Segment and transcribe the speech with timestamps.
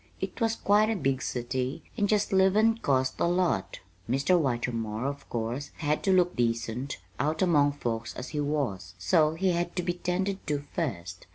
[0.19, 3.81] It was quite a big city and just livin' cost a lot.
[4.09, 4.35] Mr.
[4.35, 9.51] Whitermore, of course, had to look decent, out among folks as he was, so he
[9.51, 11.27] had to be 'tended to first.